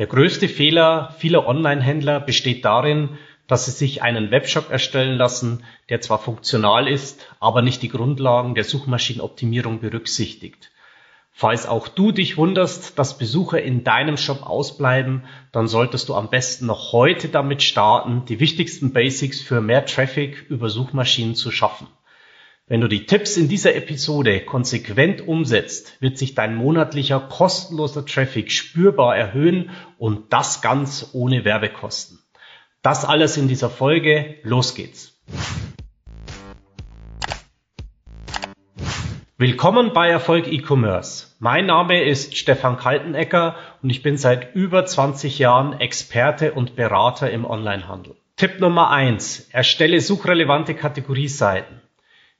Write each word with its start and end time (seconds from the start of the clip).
Der 0.00 0.06
größte 0.06 0.48
Fehler 0.48 1.14
vieler 1.18 1.46
Online-Händler 1.46 2.20
besteht 2.20 2.64
darin, 2.64 3.18
dass 3.46 3.66
sie 3.66 3.72
sich 3.72 4.00
einen 4.00 4.30
Webshop 4.30 4.70
erstellen 4.70 5.18
lassen, 5.18 5.62
der 5.90 6.00
zwar 6.00 6.18
funktional 6.18 6.88
ist, 6.88 7.26
aber 7.38 7.60
nicht 7.60 7.82
die 7.82 7.90
Grundlagen 7.90 8.54
der 8.54 8.64
Suchmaschinenoptimierung 8.64 9.80
berücksichtigt. 9.80 10.70
Falls 11.32 11.66
auch 11.66 11.86
du 11.86 12.12
dich 12.12 12.38
wunderst, 12.38 12.98
dass 12.98 13.18
Besucher 13.18 13.60
in 13.60 13.84
deinem 13.84 14.16
Shop 14.16 14.42
ausbleiben, 14.42 15.24
dann 15.52 15.68
solltest 15.68 16.08
du 16.08 16.14
am 16.14 16.30
besten 16.30 16.64
noch 16.64 16.92
heute 16.92 17.28
damit 17.28 17.62
starten, 17.62 18.24
die 18.24 18.40
wichtigsten 18.40 18.94
Basics 18.94 19.42
für 19.42 19.60
mehr 19.60 19.84
Traffic 19.84 20.46
über 20.48 20.70
Suchmaschinen 20.70 21.34
zu 21.34 21.50
schaffen. 21.50 21.88
Wenn 22.70 22.82
du 22.82 22.86
die 22.86 23.04
Tipps 23.04 23.36
in 23.36 23.48
dieser 23.48 23.74
Episode 23.74 24.44
konsequent 24.44 25.26
umsetzt, 25.26 26.00
wird 26.00 26.16
sich 26.16 26.36
dein 26.36 26.54
monatlicher 26.54 27.18
kostenloser 27.18 28.06
Traffic 28.06 28.52
spürbar 28.52 29.16
erhöhen 29.16 29.70
und 29.98 30.32
das 30.32 30.62
ganz 30.62 31.10
ohne 31.12 31.44
Werbekosten. 31.44 32.20
Das 32.80 33.04
alles 33.04 33.36
in 33.36 33.48
dieser 33.48 33.70
Folge. 33.70 34.36
Los 34.44 34.76
geht's. 34.76 35.20
Willkommen 39.36 39.92
bei 39.92 40.08
Erfolg 40.08 40.46
E-Commerce. 40.46 41.26
Mein 41.40 41.66
Name 41.66 42.04
ist 42.04 42.36
Stefan 42.36 42.76
Kaltenecker 42.76 43.56
und 43.82 43.90
ich 43.90 44.04
bin 44.04 44.16
seit 44.16 44.54
über 44.54 44.86
20 44.86 45.40
Jahren 45.40 45.80
Experte 45.80 46.52
und 46.52 46.76
Berater 46.76 47.32
im 47.32 47.44
Onlinehandel. 47.44 48.14
Tipp 48.36 48.60
Nummer 48.60 48.90
eins: 48.90 49.48
Erstelle 49.50 50.00
suchrelevante 50.00 50.76
Kategorieseiten. 50.76 51.80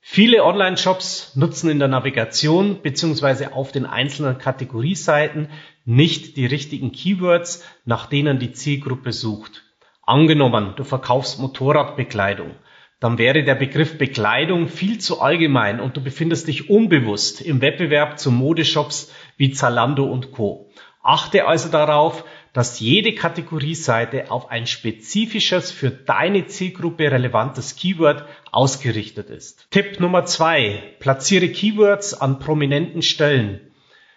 Viele 0.02 0.44
Online-Shops 0.44 1.36
nutzen 1.36 1.70
in 1.70 1.78
der 1.78 1.88
Navigation 1.88 2.80
beziehungsweise 2.82 3.52
auf 3.52 3.70
den 3.70 3.84
einzelnen 3.84 4.38
Kategorieseiten 4.38 5.48
nicht 5.84 6.36
die 6.36 6.46
richtigen 6.46 6.90
Keywords, 6.90 7.64
nach 7.84 8.06
denen 8.06 8.38
die 8.38 8.52
Zielgruppe 8.52 9.12
sucht. 9.12 9.62
Angenommen, 10.02 10.72
du 10.76 10.84
verkaufst 10.84 11.38
Motorradbekleidung, 11.38 12.54
dann 12.98 13.18
wäre 13.18 13.44
der 13.44 13.54
Begriff 13.54 13.98
Bekleidung 13.98 14.68
viel 14.68 14.98
zu 14.98 15.20
allgemein 15.20 15.80
und 15.80 15.96
du 15.96 16.02
befindest 16.02 16.48
dich 16.48 16.70
unbewusst 16.70 17.40
im 17.40 17.60
Wettbewerb 17.60 18.18
zu 18.18 18.30
Modeshops 18.30 19.14
wie 19.36 19.52
Zalando 19.52 20.04
und 20.04 20.32
Co. 20.32 20.70
Achte 21.02 21.46
also 21.46 21.70
darauf, 21.70 22.24
dass 22.52 22.80
jede 22.80 23.14
Kategorieseite 23.14 24.30
auf 24.30 24.50
ein 24.50 24.66
spezifisches 24.66 25.70
für 25.70 25.90
deine 25.90 26.46
Zielgruppe 26.46 27.10
relevantes 27.10 27.76
Keyword 27.76 28.24
ausgerichtet 28.52 29.30
ist. 29.30 29.66
Tipp 29.70 30.00
Nummer 30.00 30.26
zwei: 30.26 30.94
Platziere 30.98 31.48
Keywords 31.48 32.12
an 32.14 32.38
prominenten 32.38 33.02
Stellen. 33.02 33.60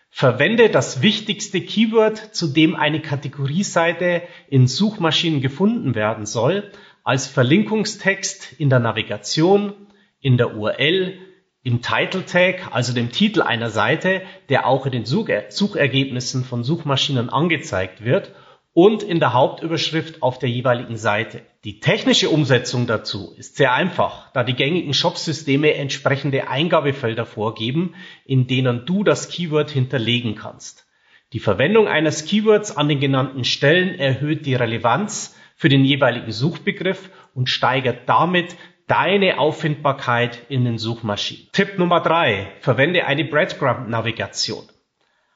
Verwende 0.10 0.70
das 0.70 1.02
wichtigste 1.02 1.62
Keyword, 1.62 2.18
zu 2.36 2.48
dem 2.48 2.76
eine 2.76 3.02
Kategorieseite 3.02 4.22
in 4.48 4.68
Suchmaschinen 4.68 5.42
gefunden 5.42 5.96
werden 5.96 6.26
soll, 6.26 6.72
als 7.04 7.28
Verlinkungstext 7.28 8.54
in 8.60 8.70
der 8.70 8.80
Navigation, 8.80 9.74
in 10.20 10.38
der 10.38 10.56
URL, 10.56 11.18
im 11.64 11.82
Title 11.82 12.26
Tag, 12.26 12.70
also 12.72 12.94
dem 12.94 13.12
Titel 13.12 13.42
einer 13.42 13.70
Seite, 13.70 14.22
der 14.50 14.68
auch 14.68 14.86
in 14.86 14.92
den 14.92 15.06
Suchergebnissen 15.06 16.44
von 16.44 16.64
Suchmaschinen 16.64 17.30
angezeigt 17.30 18.04
wird 18.04 18.34
und 18.74 19.04
in 19.04 19.20
der 19.20 19.34
Hauptüberschrift 19.34 20.22
auf 20.22 20.40
der 20.40 20.50
jeweiligen 20.50 20.98
Seite. 20.98 21.42
Die 21.64 21.80
technische 21.80 22.30
Umsetzung 22.30 22.88
dazu 22.88 23.34
ist 23.38 23.56
sehr 23.56 23.74
einfach, 23.74 24.32
da 24.34 24.44
die 24.44 24.56
gängigen 24.56 24.94
Shop-Systeme 24.94 25.74
entsprechende 25.76 26.50
Eingabefelder 26.50 27.26
vorgeben, 27.26 27.94
in 28.26 28.48
denen 28.48 28.86
du 28.86 29.04
das 29.04 29.30
Keyword 29.30 29.72
hinterlegen 29.72 30.36
kannst. 30.36 30.86
Die 31.32 31.40
Verwendung 31.40 31.88
eines 31.88 32.26
Keywords 32.26 32.76
an 32.76 32.90
den 32.90 33.00
genannten 33.00 33.46
Stellen 33.46 33.98
erhöht 33.98 34.46
die 34.46 34.56
Relevanz 34.56 35.36
für 35.56 35.70
den 35.70 35.86
jeweiligen 35.86 36.32
Suchbegriff 36.32 37.10
und 37.34 37.50
steigert 37.50 38.02
damit 38.08 38.56
deine 38.88 39.40
Auffindbarkeit 39.40 40.42
in 40.50 40.66
den 40.66 40.78
Suchmaschinen. 40.78 41.48
Tipp 41.52 41.78
Nummer 41.78 42.02
drei: 42.02 42.52
Verwende 42.60 43.06
eine 43.06 43.26
Breadcrumb-Navigation. 43.26 44.64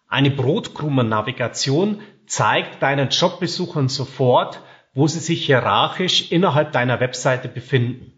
Eine 0.08 0.32
Brotkrumen-Navigation 0.32 2.02
zeigt 2.26 2.82
deinen 2.82 3.10
Jobbesuchern 3.10 3.90
sofort, 3.90 4.62
wo 4.94 5.08
sie 5.08 5.20
sich 5.20 5.46
hierarchisch 5.46 6.32
innerhalb 6.32 6.72
deiner 6.72 7.00
Webseite 7.00 7.48
befinden. 7.48 8.14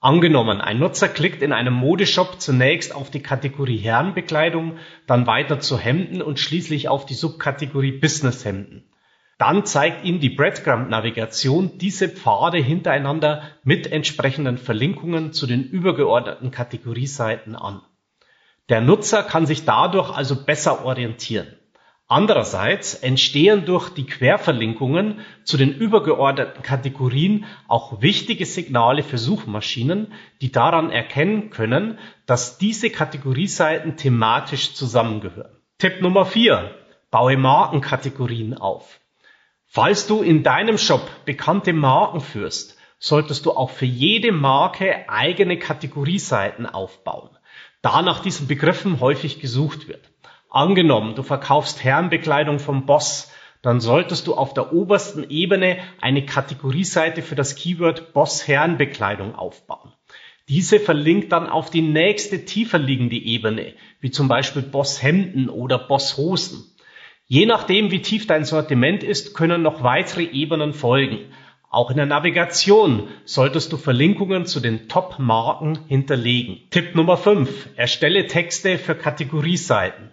Angenommen, 0.00 0.60
ein 0.60 0.78
Nutzer 0.78 1.08
klickt 1.08 1.42
in 1.42 1.52
einem 1.52 1.74
Modeshop 1.74 2.40
zunächst 2.40 2.94
auf 2.94 3.10
die 3.10 3.22
Kategorie 3.22 3.78
Herrenbekleidung, 3.78 4.78
dann 5.08 5.26
weiter 5.26 5.58
zu 5.58 5.76
Hemden 5.76 6.22
und 6.22 6.38
schließlich 6.38 6.88
auf 6.88 7.04
die 7.04 7.14
Subkategorie 7.14 7.92
Businesshemden. 7.92 8.88
Dann 9.38 9.64
zeigt 9.64 10.04
Ihnen 10.04 10.18
die 10.18 10.30
Breadcrumb-Navigation 10.30 11.78
diese 11.78 12.08
Pfade 12.08 12.58
hintereinander 12.58 13.42
mit 13.62 13.86
entsprechenden 13.86 14.58
Verlinkungen 14.58 15.32
zu 15.32 15.46
den 15.46 15.62
übergeordneten 15.62 16.50
Kategorieseiten 16.50 17.54
an. 17.54 17.80
Der 18.68 18.80
Nutzer 18.80 19.22
kann 19.22 19.46
sich 19.46 19.64
dadurch 19.64 20.10
also 20.10 20.44
besser 20.44 20.84
orientieren. 20.84 21.46
Andererseits 22.08 22.94
entstehen 22.94 23.64
durch 23.64 23.90
die 23.90 24.06
Querverlinkungen 24.06 25.20
zu 25.44 25.56
den 25.56 25.72
übergeordneten 25.72 26.62
Kategorien 26.62 27.44
auch 27.68 28.02
wichtige 28.02 28.44
Signale 28.46 29.02
für 29.02 29.18
Suchmaschinen, 29.18 30.12
die 30.40 30.50
daran 30.50 30.90
erkennen 30.90 31.50
können, 31.50 31.98
dass 32.26 32.58
diese 32.58 32.90
Kategorieseiten 32.90 33.96
thematisch 33.96 34.74
zusammengehören. 34.74 35.54
Tipp 35.76 36.00
Nummer 36.00 36.24
vier: 36.24 36.74
Baue 37.10 37.36
Markenkategorien 37.36 38.54
auf. 38.54 38.98
Falls 39.70 40.06
du 40.06 40.22
in 40.22 40.42
deinem 40.42 40.78
Shop 40.78 41.10
bekannte 41.26 41.74
Marken 41.74 42.22
führst, 42.22 42.78
solltest 42.98 43.44
du 43.44 43.52
auch 43.52 43.68
für 43.68 43.84
jede 43.84 44.32
Marke 44.32 45.06
eigene 45.10 45.58
Kategorieseiten 45.58 46.64
aufbauen, 46.64 47.36
da 47.82 48.00
nach 48.00 48.20
diesen 48.20 48.48
Begriffen 48.48 48.98
häufig 49.00 49.40
gesucht 49.40 49.86
wird. 49.86 50.10
Angenommen, 50.48 51.14
du 51.16 51.22
verkaufst 51.22 51.84
Herrenbekleidung 51.84 52.60
vom 52.60 52.86
Boss, 52.86 53.30
dann 53.60 53.80
solltest 53.80 54.26
du 54.26 54.34
auf 54.36 54.54
der 54.54 54.72
obersten 54.72 55.28
Ebene 55.28 55.78
eine 56.00 56.24
Kategorieseite 56.24 57.20
für 57.20 57.34
das 57.34 57.54
Keyword 57.54 58.14
Boss 58.14 58.48
Herrenbekleidung 58.48 59.34
aufbauen. 59.34 59.92
Diese 60.48 60.80
verlinkt 60.80 61.30
dann 61.32 61.46
auf 61.46 61.68
die 61.68 61.82
nächste 61.82 62.46
tiefer 62.46 62.78
liegende 62.78 63.16
Ebene, 63.16 63.74
wie 64.00 64.10
zum 64.10 64.28
Beispiel 64.28 64.62
Boss 64.62 65.02
Hemden 65.02 65.50
oder 65.50 65.78
Boss 65.78 66.16
Hosen. 66.16 66.72
Je 67.30 67.44
nachdem, 67.44 67.90
wie 67.90 68.00
tief 68.00 68.26
dein 68.26 68.46
Sortiment 68.46 69.02
ist, 69.02 69.34
können 69.34 69.60
noch 69.60 69.82
weitere 69.82 70.24
Ebenen 70.24 70.72
folgen. 70.72 71.18
Auch 71.68 71.90
in 71.90 71.98
der 71.98 72.06
Navigation 72.06 73.08
solltest 73.26 73.70
du 73.70 73.76
Verlinkungen 73.76 74.46
zu 74.46 74.60
den 74.60 74.88
Top-Marken 74.88 75.78
hinterlegen. 75.88 76.62
Tipp 76.70 76.94
Nummer 76.94 77.18
5. 77.18 77.76
Erstelle 77.76 78.28
Texte 78.28 78.78
für 78.78 78.94
Kategorieseiten. 78.94 80.10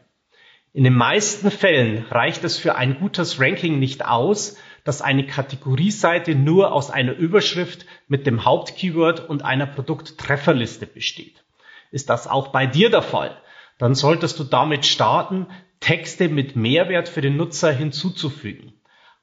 In 0.73 0.83
den 0.83 0.93
meisten 0.93 1.51
Fällen 1.51 2.03
reicht 2.09 2.43
es 2.43 2.57
für 2.57 2.75
ein 2.75 2.99
gutes 2.99 3.39
Ranking 3.39 3.79
nicht 3.79 4.05
aus, 4.05 4.57
dass 4.83 5.01
eine 5.01 5.25
Kategorieseite 5.25 6.35
nur 6.35 6.73
aus 6.73 6.91
einer 6.91 7.13
Überschrift 7.13 7.85
mit 8.09 8.27
dem 8.27 8.43
Hauptkeyword 8.43 9.29
und 9.29 9.45
einer 9.45 9.67
Produkttrefferliste 9.67 10.85
besteht. 10.85 11.45
Ist 11.91 12.09
das 12.09 12.27
auch 12.27 12.49
bei 12.49 12.65
dir 12.65 12.89
der 12.89 13.03
Fall? 13.03 13.37
Dann 13.77 13.95
solltest 13.95 14.37
du 14.39 14.43
damit 14.43 14.85
starten, 14.85 15.47
Texte 15.79 16.29
mit 16.29 16.55
Mehrwert 16.55 17.09
für 17.09 17.21
den 17.21 17.37
Nutzer 17.37 17.71
hinzuzufügen. 17.71 18.73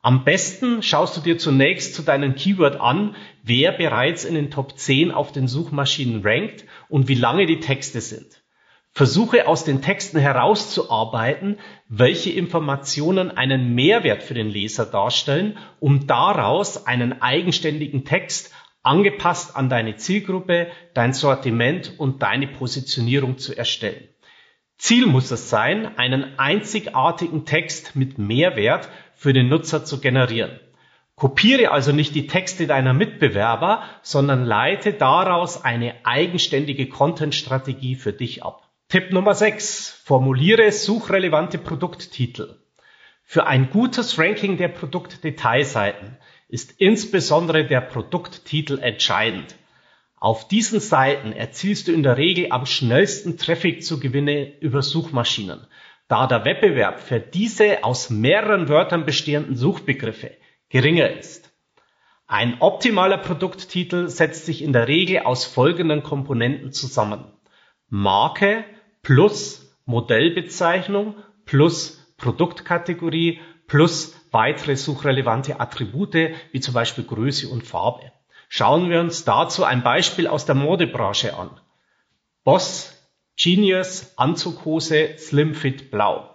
Am 0.04 0.24
besten 0.24 0.82
schaust 0.82 1.16
du 1.16 1.20
dir 1.20 1.38
zunächst 1.38 1.94
zu 1.94 2.02
deinem 2.02 2.34
Keyword 2.34 2.80
an, 2.80 3.14
wer 3.44 3.70
bereits 3.70 4.24
in 4.24 4.34
den 4.34 4.50
Top 4.50 4.76
10 4.76 5.12
auf 5.12 5.30
den 5.30 5.46
Suchmaschinen 5.46 6.22
rankt 6.24 6.64
und 6.88 7.06
wie 7.06 7.14
lange 7.14 7.46
die 7.46 7.60
Texte 7.60 8.00
sind. 8.00 8.42
Versuche 8.94 9.46
aus 9.46 9.64
den 9.64 9.80
Texten 9.80 10.18
herauszuarbeiten, 10.18 11.58
welche 11.88 12.30
Informationen 12.30 13.30
einen 13.30 13.74
Mehrwert 13.74 14.22
für 14.22 14.34
den 14.34 14.50
Leser 14.50 14.84
darstellen, 14.84 15.56
um 15.80 16.06
daraus 16.06 16.86
einen 16.86 17.22
eigenständigen 17.22 18.04
Text 18.04 18.52
angepasst 18.82 19.56
an 19.56 19.70
deine 19.70 19.96
Zielgruppe, 19.96 20.66
dein 20.94 21.12
Sortiment 21.12 21.94
und 21.98 22.22
deine 22.22 22.48
Positionierung 22.48 23.38
zu 23.38 23.56
erstellen. 23.56 24.08
Ziel 24.82 25.06
muss 25.06 25.30
es 25.30 25.48
sein, 25.48 25.96
einen 25.96 26.40
einzigartigen 26.40 27.46
Text 27.46 27.94
mit 27.94 28.18
Mehrwert 28.18 28.88
für 29.14 29.32
den 29.32 29.48
Nutzer 29.48 29.84
zu 29.84 30.00
generieren. 30.00 30.58
Kopiere 31.14 31.70
also 31.70 31.92
nicht 31.92 32.16
die 32.16 32.26
Texte 32.26 32.66
deiner 32.66 32.92
Mitbewerber, 32.92 33.84
sondern 34.02 34.44
leite 34.44 34.92
daraus 34.92 35.62
eine 35.62 36.04
eigenständige 36.04 36.88
Content-Strategie 36.88 37.94
für 37.94 38.12
dich 38.12 38.42
ab. 38.42 38.68
Tipp 38.88 39.12
Nummer 39.12 39.36
6. 39.36 40.02
Formuliere 40.04 40.72
suchrelevante 40.72 41.58
Produkttitel. 41.58 42.56
Für 43.22 43.46
ein 43.46 43.70
gutes 43.70 44.18
Ranking 44.18 44.56
der 44.56 44.66
Produktdetailseiten 44.66 46.16
ist 46.48 46.80
insbesondere 46.80 47.64
der 47.68 47.82
Produkttitel 47.82 48.80
entscheidend. 48.80 49.54
Auf 50.22 50.46
diesen 50.46 50.78
Seiten 50.78 51.32
erzielst 51.32 51.88
du 51.88 51.92
in 51.92 52.04
der 52.04 52.16
Regel 52.16 52.52
am 52.52 52.64
schnellsten 52.64 53.38
Traffic 53.38 53.82
zu 53.82 53.98
Gewinne 53.98 54.56
über 54.60 54.80
Suchmaschinen, 54.80 55.66
da 56.06 56.28
der 56.28 56.44
Wettbewerb 56.44 57.00
für 57.00 57.18
diese 57.18 57.82
aus 57.82 58.08
mehreren 58.08 58.68
Wörtern 58.68 59.04
bestehenden 59.04 59.56
Suchbegriffe 59.56 60.30
geringer 60.68 61.10
ist. 61.10 61.52
Ein 62.28 62.60
optimaler 62.60 63.18
Produkttitel 63.18 64.06
setzt 64.06 64.46
sich 64.46 64.62
in 64.62 64.72
der 64.72 64.86
Regel 64.86 65.22
aus 65.22 65.44
folgenden 65.44 66.04
Komponenten 66.04 66.70
zusammen. 66.70 67.24
Marke 67.88 68.64
plus 69.02 69.76
Modellbezeichnung 69.86 71.16
plus 71.46 72.14
Produktkategorie 72.16 73.40
plus 73.66 74.14
weitere 74.30 74.76
suchrelevante 74.76 75.58
Attribute 75.58 76.36
wie 76.52 76.60
zum 76.60 76.74
Beispiel 76.74 77.02
Größe 77.02 77.48
und 77.48 77.66
Farbe. 77.66 78.12
Schauen 78.54 78.90
wir 78.90 79.00
uns 79.00 79.24
dazu 79.24 79.64
ein 79.64 79.82
Beispiel 79.82 80.26
aus 80.26 80.44
der 80.44 80.54
Modebranche 80.54 81.38
an. 81.38 81.58
Boss 82.44 82.92
Genius 83.34 84.12
Anzughose 84.18 85.16
Slim 85.16 85.54
Fit 85.54 85.90
Blau. 85.90 86.28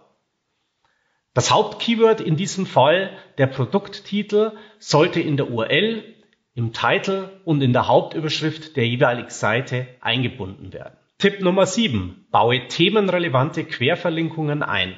Das 1.36 1.52
Hauptkeyword 1.52 2.19
in 2.19 2.36
diesem 2.36 2.66
Fall, 2.66 3.12
der 3.38 3.46
Produkttitel, 3.46 4.54
sollte 4.80 5.19
in 5.22 5.38
der 5.38 5.52
URL, 5.52 6.16
im 6.56 6.74
Titel 6.74 7.30
und 7.46 7.62
in 7.62 7.72
der 7.72 7.88
Hauptüberschrift 7.88 8.75
der 8.78 8.88
jeweiligen 8.88 9.30
Seite 9.30 9.88
eingebunden 10.02 10.74
werden. 10.74 10.98
Tipp 11.19 11.42
Nummer 11.42 11.68
7. 11.68 12.25
Baue 12.31 12.68
themenrelevante 12.68 13.64
Querverlinkungen 13.64 14.64
ein. 14.64 14.96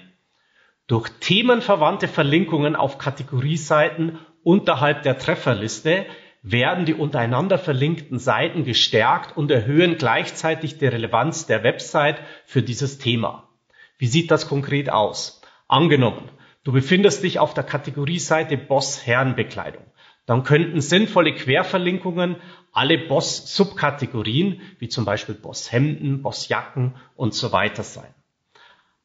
Durch 0.88 1.10
themenverwandte 1.20 2.08
Verlinkungen 2.08 2.78
auf 2.78 2.98
Kategorieseiten 2.98 4.20
unterhalb 4.42 5.04
der 5.04 5.18
Trefferliste 5.18 6.06
werden 6.42 6.86
die 6.86 6.94
untereinander 6.94 7.58
verlinkten 7.58 8.18
Seiten 8.18 8.64
gestärkt 8.64 9.36
und 9.36 9.52
erhöhen 9.52 9.98
gleichzeitig 9.98 10.78
die 10.78 10.88
Relevanz 10.88 11.46
der 11.46 11.64
Website 11.64 12.22
für 12.46 12.62
dieses 12.62 12.98
Thema. 12.98 13.50
Wie 13.98 14.08
sieht 14.08 14.32
das 14.32 14.48
konkret 14.48 14.90
aus? 14.90 15.42
Angenommen, 15.68 16.30
du 16.64 16.72
befindest 16.72 17.24
dich 17.24 17.40
auf 17.40 17.54
der 17.54 17.66
Kategorieseite 17.66 18.58
Boss 18.58 19.06
Herrenbekleidung. 19.06 19.84
Dann 20.26 20.44
könnten 20.44 20.80
sinnvolle 20.80 21.34
Querverlinkungen 21.34 22.38
alle 22.72 22.98
Boss 22.98 23.56
Subkategorien, 23.56 24.62
wie 24.78 24.88
zum 24.88 25.04
Beispiel 25.04 25.36
Boss 25.36 25.72
Hemden, 25.72 26.22
Boss 26.22 26.48
Jacken 26.48 26.96
und 27.16 27.34
so 27.34 27.52
weiter 27.52 27.84
sein. 27.84 28.14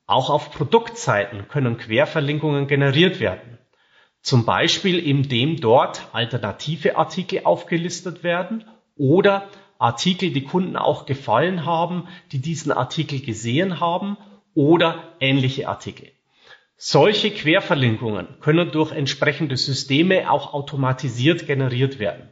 Auch 0.07 0.29
auf 0.29 0.51
Produktseiten 0.51 1.49
können 1.49 1.79
Querverlinkungen 1.79 2.67
generiert 2.67 3.21
werden. 3.21 3.59
Zum 4.25 4.47
Beispiel 4.47 4.99
indem 4.99 5.61
dort 5.61 6.09
alternative 6.15 6.97
Artikel 6.97 7.43
aufgelistet 7.45 8.25
werden 8.25 8.65
oder 8.97 9.51
Artikel, 9.79 10.31
die 10.31 10.45
Kunden 10.45 10.77
auch 10.77 11.05
gefallen 11.05 11.67
haben, 11.67 12.09
die 12.33 12.39
diesen 12.41 12.73
Artikel 12.73 13.21
gesehen 13.21 13.81
haben 13.81 14.17
oder 14.55 15.13
ähnliche 15.21 15.69
Artikel. 15.69 16.11
Solche 16.79 17.33
Querverlinkungen 17.33 18.27
können 18.41 18.71
durch 18.71 18.93
entsprechende 18.93 19.59
Systeme 19.59 20.31
auch 20.31 20.55
automatisiert 20.55 21.47
generiert 21.47 21.99
werden. 21.99 22.31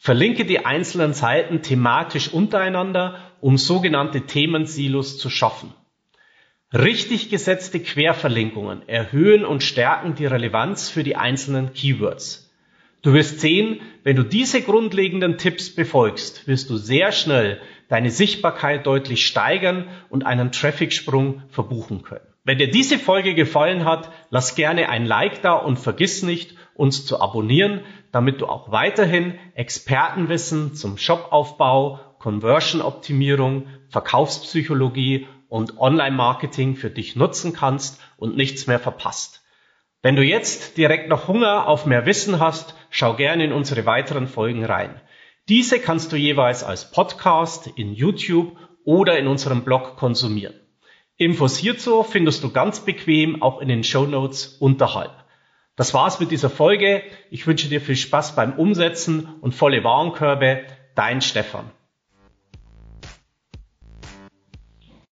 Verlinke 0.02 0.46
die 0.46 0.66
einzelnen 0.66 1.14
Seiten 1.14 1.62
thematisch 1.62 2.30
untereinander, 2.30 3.20
um 3.42 3.58
sogenannte 3.58 4.22
Themensilos 4.22 5.18
zu 5.18 5.30
schaffen. 5.30 5.74
Richtig 6.74 7.30
gesetzte 7.30 7.82
Querverlinkungen 7.82 8.88
erhöhen 8.88 9.44
und 9.44 9.62
stärken 9.62 10.16
die 10.16 10.26
Relevanz 10.26 10.88
für 10.90 11.04
die 11.04 11.18
einzelnen 11.18 11.74
Keywords. 11.74 12.50
Du 13.02 13.14
wirst 13.14 13.42
sehen, 13.42 13.82
wenn 14.04 14.16
du 14.16 14.24
diese 14.24 14.62
grundlegenden 14.62 15.38
Tipps 15.38 15.76
befolgst, 15.76 16.48
wirst 16.48 16.70
du 16.70 16.78
sehr 16.78 17.12
schnell 17.12 17.60
deine 17.90 18.10
Sichtbarkeit 18.10 18.86
deutlich 18.86 19.26
steigern 19.26 19.90
und 20.10 20.26
einen 20.26 20.54
Traffic-Sprung 20.54 21.44
verbuchen 21.50 22.04
können. 22.04 22.26
Wenn 22.46 22.58
dir 22.58 22.72
diese 22.72 22.98
Folge 22.98 23.36
gefallen 23.36 23.84
hat, 23.84 24.12
lass 24.30 24.56
gerne 24.56 24.88
ein 24.90 25.06
Like 25.06 25.42
da 25.42 25.54
und 25.54 25.78
vergiss 25.78 26.24
nicht, 26.24 26.56
uns 26.74 27.06
zu 27.06 27.20
abonnieren, 27.20 27.82
damit 28.12 28.42
du 28.42 28.48
auch 28.48 28.72
weiterhin 28.72 29.38
Expertenwissen 29.56 30.76
zum 30.76 30.98
Shopaufbau, 30.98 32.00
Conversion-Optimierung, 32.20 33.68
Verkaufspsychologie 33.90 35.28
und 35.48 35.80
Online-Marketing 35.80 36.76
für 36.76 36.90
dich 36.90 37.16
nutzen 37.16 37.54
kannst 37.54 38.02
und 38.18 38.38
nichts 38.38 38.68
mehr 38.68 38.80
verpasst. 38.80 39.44
Wenn 40.02 40.16
du 40.16 40.24
jetzt 40.24 40.78
direkt 40.78 41.10
noch 41.10 41.28
Hunger 41.28 41.68
auf 41.68 41.86
mehr 41.86 42.06
Wissen 42.06 42.40
hast, 42.40 42.76
schau 42.90 43.16
gerne 43.16 43.44
in 43.44 43.52
unsere 43.52 43.86
weiteren 43.86 44.28
Folgen 44.28 44.64
rein. 44.64 45.02
Diese 45.50 45.80
kannst 45.80 46.12
du 46.12 46.16
jeweils 46.16 46.64
als 46.64 46.92
Podcast 46.92 47.68
in 47.76 47.94
YouTube 47.94 48.56
oder 48.86 49.18
in 49.18 49.28
unserem 49.28 49.64
Blog 49.64 49.98
konsumieren. 49.98 50.54
Infos 51.18 51.58
hierzu 51.58 52.04
findest 52.04 52.44
du 52.44 52.52
ganz 52.52 52.80
bequem 52.80 53.42
auch 53.42 53.60
in 53.60 53.68
den 53.68 53.84
Show 53.84 54.06
Notes 54.06 54.46
unterhalb. 54.60 55.12
Das 55.80 55.94
war's 55.94 56.20
mit 56.20 56.30
dieser 56.32 56.50
Folge. 56.50 57.04
Ich 57.32 57.48
wünsche 57.48 57.70
dir 57.70 57.80
viel 57.80 57.96
Spaß 57.96 58.36
beim 58.36 58.52
Umsetzen 58.52 59.30
und 59.40 59.56
volle 59.56 59.82
Warenkörbe. 59.82 60.66
Dein 60.94 61.22
Stefan. 61.22 61.72